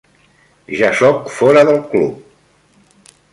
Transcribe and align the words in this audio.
Ja 0.79 0.89
soc 1.01 1.29
fora 1.35 1.63
del 1.69 1.77
club. 1.93 3.13